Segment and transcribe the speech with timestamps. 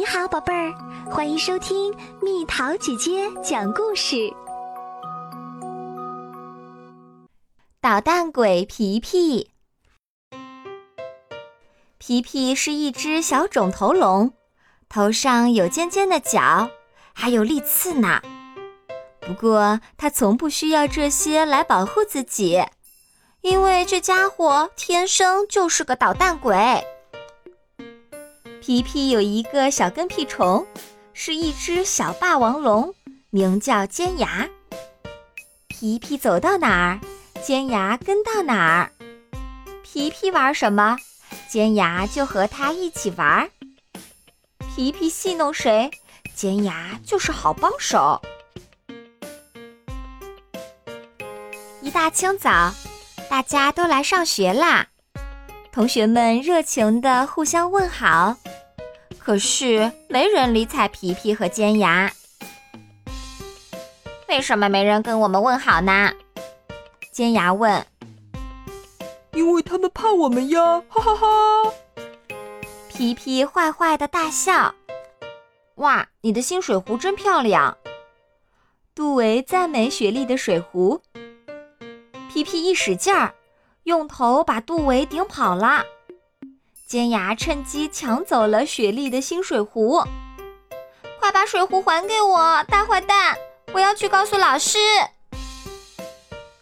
[0.00, 0.72] 你好，宝贝儿，
[1.10, 4.32] 欢迎收听蜜桃姐姐讲故事。
[7.82, 9.50] 捣蛋鬼皮皮，
[11.98, 14.32] 皮皮是一只小肿头龙，
[14.88, 16.70] 头上有尖尖的角，
[17.12, 18.22] 还有利刺呢。
[19.20, 22.64] 不过，它从不需要这些来保护自己，
[23.42, 26.82] 因为这家伙天生就是个捣蛋鬼。
[28.70, 30.64] 皮皮有一个小跟屁虫，
[31.12, 32.94] 是一只小霸王龙，
[33.30, 34.48] 名叫尖牙。
[35.66, 37.00] 皮皮走到哪儿，
[37.42, 38.92] 尖牙跟到哪儿。
[39.82, 40.96] 皮皮玩什么，
[41.48, 43.50] 尖牙就和他一起玩。
[44.76, 45.90] 皮皮戏弄谁，
[46.36, 48.22] 尖牙就是好帮手。
[51.82, 52.72] 一大清早，
[53.28, 54.86] 大家都来上学啦，
[55.72, 58.36] 同学们热情地互相问好。
[59.22, 62.10] 可是没人理睬皮皮和尖牙。
[64.28, 66.12] 为什么没人跟我们问好呢？
[67.12, 67.86] 尖牙问。
[69.32, 70.82] 因为他们怕我们呀！
[70.88, 71.26] 哈哈哈！
[72.88, 74.74] 皮皮坏坏的大笑。
[75.76, 77.76] 哇，你的新水壶真漂亮！
[78.94, 81.00] 杜维赞美雪莉的水壶。
[82.28, 83.34] 皮皮一使劲儿，
[83.84, 85.84] 用头把杜维顶跑了。
[86.90, 90.02] 尖牙趁机抢走了雪莉的新水壶，
[91.20, 93.36] 快把水壶还给我，大坏蛋！
[93.72, 94.76] 我要去告诉老师。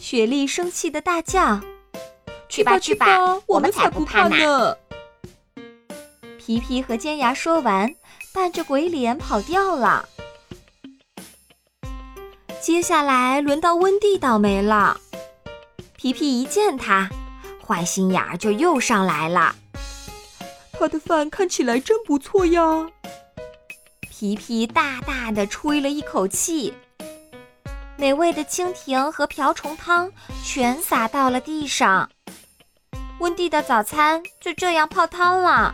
[0.00, 1.60] 雪莉生气的大叫
[2.48, 4.76] ：“去吧去吧，我们才不怕呢！”
[6.38, 7.92] 皮皮和尖牙说完，
[8.32, 10.08] 扮着鬼脸跑掉了。
[12.60, 15.00] 接下来轮到温蒂倒霉了。
[15.96, 17.10] 皮皮一见他，
[17.66, 19.56] 坏心眼儿就又上来了。
[20.82, 22.90] 他的饭看起来真不错呀！
[24.00, 26.74] 皮皮大大的吹了一口气，
[27.96, 30.10] 美味的蜻蜓和瓢虫汤
[30.44, 32.10] 全洒到了地上。
[33.20, 35.72] 温蒂的早餐就这样泡汤了。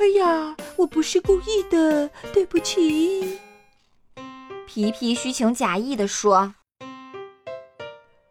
[0.00, 3.38] 哎呀，我不是故意的，对不起！
[4.66, 6.52] 皮皮虚情假意地说。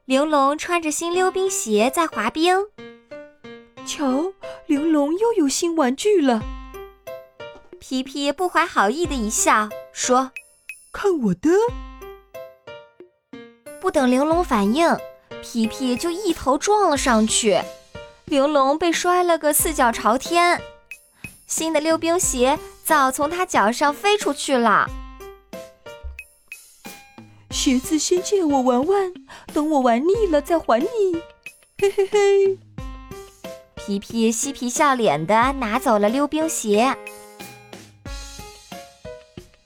[0.04, 2.58] 玲珑穿着新溜冰鞋在滑冰，
[3.86, 4.34] 瞧。
[4.68, 6.42] 玲珑又有新玩具了。
[7.80, 10.32] 皮皮不怀好意的一笑，说
[10.92, 11.52] ：“看我的！”
[13.80, 14.98] 不等玲珑反应，
[15.44, 17.62] 皮皮就一头撞了上去，
[18.26, 20.60] 玲珑被摔了个四脚朝天，
[21.46, 24.90] 新的溜冰鞋早从他脚上飞出去了。
[27.52, 29.14] 鞋子先借我玩玩，
[29.54, 30.88] 等我玩腻了再还你。
[31.78, 32.65] 嘿嘿嘿。
[33.86, 36.98] 皮皮嬉皮笑脸的拿走了溜冰鞋。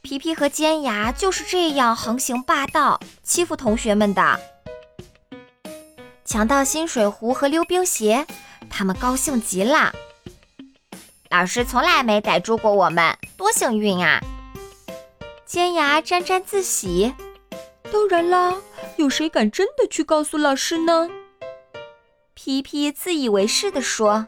[0.01, 4.37] 皮皮和尖牙就是这样横行霸道，欺负同学们的。
[6.25, 8.27] 抢到新水壶和溜冰鞋，
[8.69, 9.93] 他们高兴极了。
[11.29, 14.19] 老师从来没逮住过我们，多幸运啊！
[15.45, 17.13] 尖牙沾沾自喜。
[17.89, 18.53] 当然啦，
[18.97, 21.09] 有谁敢真的去告诉老师呢？
[22.41, 24.25] 皮皮自以为是地说：“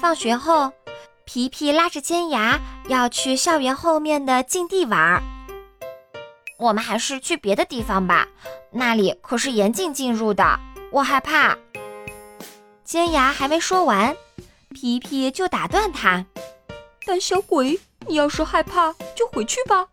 [0.00, 0.72] 放学后，
[1.26, 2.58] 皮皮拉着尖牙
[2.88, 5.22] 要去校园后面的禁地玩儿。
[6.56, 8.26] 我们还是去别的地方吧，
[8.70, 10.58] 那里可是严禁进入的，
[10.90, 11.58] 我害怕。”
[12.84, 14.16] 尖牙还没说完，
[14.70, 16.24] 皮皮就打断他
[17.04, 19.88] ：“胆小鬼，你要是害怕，就回去吧。”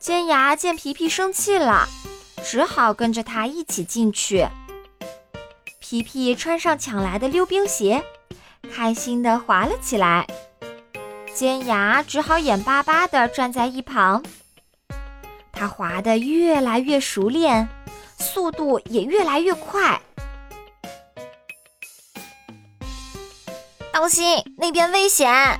[0.00, 1.88] 尖牙见皮皮生气了。
[2.44, 4.46] 只好跟着他一起进去。
[5.80, 8.04] 皮皮穿上抢来的溜冰鞋，
[8.72, 10.26] 开心地滑了起来。
[11.34, 14.22] 尖牙只好眼巴巴地站在一旁。
[15.52, 17.68] 他滑得越来越熟练，
[18.18, 20.00] 速度也越来越快。
[23.92, 25.58] 当心，那边危险！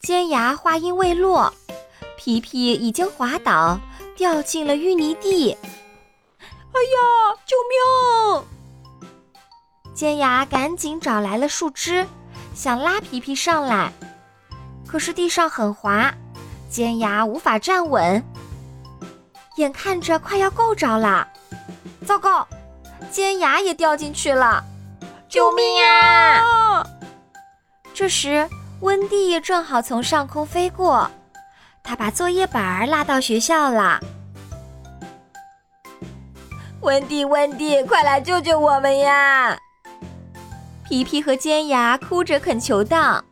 [0.00, 1.52] 尖牙话音未落，
[2.16, 3.78] 皮皮已经滑倒。
[4.18, 5.56] 掉进了淤泥地！
[6.40, 8.44] 哎呀，救命！
[9.94, 12.04] 尖牙赶紧找来了树枝，
[12.52, 13.92] 想拉皮皮上来，
[14.88, 16.12] 可是地上很滑，
[16.68, 18.20] 尖牙无法站稳。
[19.56, 21.28] 眼看着快要够着了，
[22.04, 22.44] 糟糕，
[23.12, 24.64] 尖牙也掉进去了！
[25.28, 26.84] 救命啊！
[27.94, 28.48] 这时，
[28.80, 31.08] 温蒂正好从上空飞过。
[31.88, 33.98] 他把作业本儿拉到学校了。
[36.82, 39.56] 温蒂，温蒂，快来救救我们呀！
[40.86, 43.24] 皮皮和尖牙哭着恳求道：“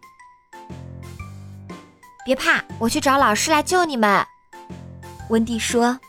[2.24, 4.24] 别怕，我去找老师来救你们。”
[5.28, 6.00] 温蒂说。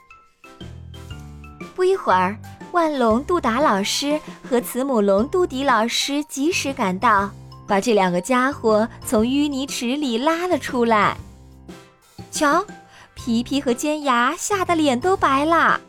[1.75, 2.37] 不一会儿，
[2.71, 4.17] 万龙杜达老师
[4.49, 7.29] 和慈母龙杜迪老师及时赶到，
[7.67, 11.17] 把这两个家伙从淤泥池里拉了出来。
[12.31, 12.65] 瞧，
[13.15, 15.79] 皮皮和尖牙吓得脸都白了，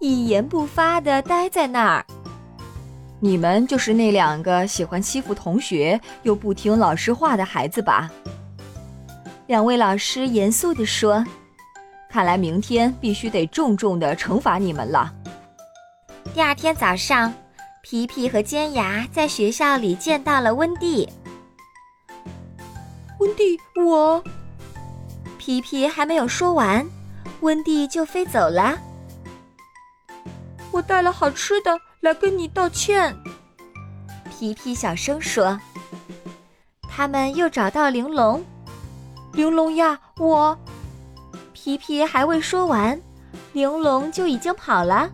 [0.00, 2.04] 一言不发地呆在那儿。
[3.20, 8.10] 你们就是那两个喜欢欺负同学又不听老师话的孩子吧？
[9.46, 11.24] 两位老师严肃地说
[12.10, 15.12] ：“看来明天必须得重重地惩罚你们了。”
[16.34, 17.32] 第二天早上，
[17.82, 21.08] 皮皮和尖牙在学校里见到了温蒂。
[23.20, 24.22] 温蒂，我……
[25.44, 26.88] 皮皮还没有说完，
[27.40, 28.78] 温蒂就飞走了。
[30.70, 33.14] 我带了好吃的来跟你道歉。
[34.30, 35.60] 皮皮小声说。
[36.88, 38.42] 他们又找到玲珑，
[39.34, 40.58] 玲珑呀，我……
[41.52, 42.98] 皮皮还未说完，
[43.52, 45.10] 玲珑就已经跑了。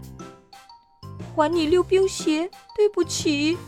[1.35, 3.59] 还你溜冰鞋，对不起。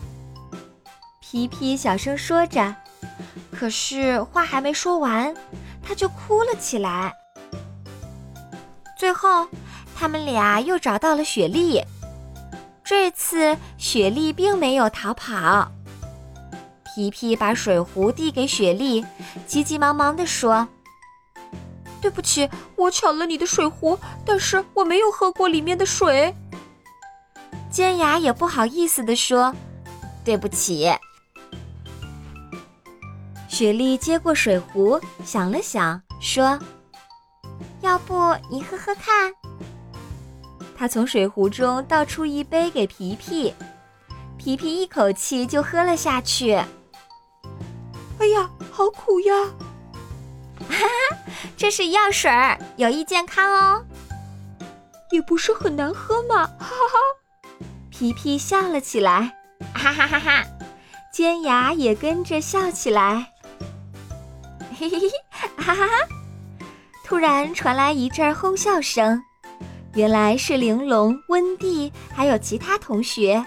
[1.19, 2.73] 皮皮小声说着，
[3.51, 5.35] 可是话还没说完，
[5.83, 7.13] 他就哭了起来。
[8.97, 9.47] 最后，
[9.95, 11.83] 他们俩又找到了雪莉。
[12.83, 15.71] 这次，雪莉并没有逃跑。
[16.95, 19.03] 皮皮把水壶递给雪莉，
[19.47, 20.67] 急急忙忙地说
[21.99, 26.35] ：“对不起，我抢了你的水壶，但是我没有喝过里面的水。”
[27.71, 29.55] 尖牙也不好意思地说
[30.23, 30.91] ：“对不起。”
[33.53, 36.57] 雪莉接过水壶，想了想，说
[37.81, 39.31] ：“要不你喝喝看？”
[40.75, 43.53] 她从水壶中倒出一杯给皮皮，
[44.39, 46.53] 皮皮一口气就喝了下去。
[48.17, 49.35] “哎呀，好苦呀！”
[50.67, 51.17] 哈哈，
[51.55, 53.85] 这是药水儿，有益健康哦。
[55.11, 57.67] 也不是很难喝嘛，哈哈哈。
[57.91, 59.37] 皮皮笑了起来，
[59.75, 60.43] 哈哈哈哈！
[61.13, 63.27] 尖牙也跟着笑起来，
[64.77, 65.09] 嘿嘿嘿，
[65.55, 66.07] 哈哈哈！
[67.05, 69.21] 突然传来一阵哄笑声，
[69.93, 73.43] 原来是玲珑、温蒂还有其他同学。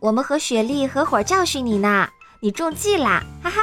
[0.00, 2.08] 我们和雪莉合伙教训你呢，
[2.40, 3.62] 你中计啦，哈哈！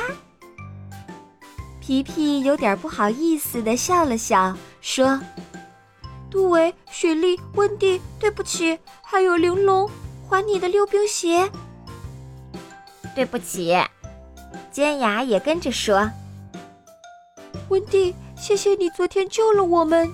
[1.80, 5.20] 皮皮有点不好意思的笑了笑，说。
[6.30, 9.90] 杜维、雪莉、温蒂，对不起，还有玲珑，
[10.30, 11.52] 还你的溜冰鞋。
[13.14, 13.78] 对不起，
[14.72, 16.10] 尖牙也跟着说。
[17.70, 20.12] 温蒂，谢谢你昨天救了我们。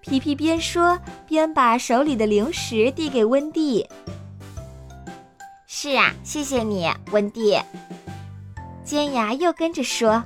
[0.00, 3.88] 皮皮边说边把手里的零食递给温蒂。
[5.66, 7.58] 是啊，谢谢你，温蒂。
[8.84, 10.22] 尖牙又跟着说：“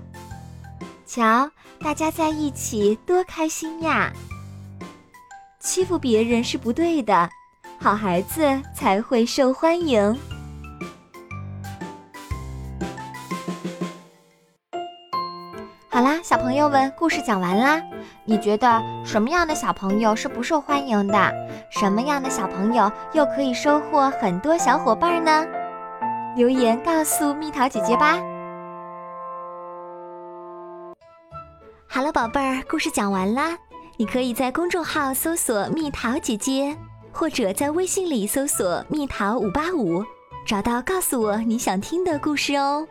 [1.06, 4.12] 瞧，大家在一起多开心呀！”
[5.60, 7.28] 欺负别人是不对的，
[7.78, 10.16] 好孩子才会受欢迎。
[15.98, 17.82] 好啦，小朋友们，故事讲完啦。
[18.24, 21.34] 你觉得什么样的小朋友是不受欢迎的？
[21.70, 25.44] 什么样的小朋友又可以收获很多小伙伴呢？
[26.36, 28.16] 留言告诉蜜桃姐姐吧。
[31.88, 33.58] 好了，宝贝儿，故事讲完啦。
[33.96, 36.76] 你可以在公众号搜索“蜜桃姐姐”，
[37.10, 40.04] 或者在微信里搜索“蜜桃五八五”，
[40.46, 42.86] 找到告诉我你想听的故事哦。